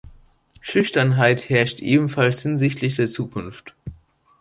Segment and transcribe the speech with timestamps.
[0.61, 3.75] Schüchternheit herrscht ebenfalls hinsichtlich der Zukunft.